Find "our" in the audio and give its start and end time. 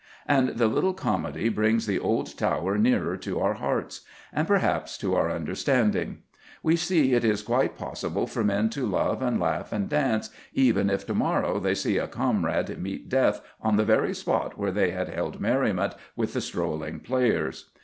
3.39-3.53, 5.13-5.29